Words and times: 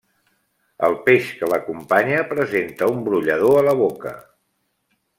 El 0.87 0.95
peix 1.09 1.27
que 1.41 1.49
l'acompanya 1.51 2.25
presenta 2.33 2.91
un 2.97 3.07
brollador 3.11 3.61
a 3.61 3.63
la 3.71 3.77
boca. 3.87 4.19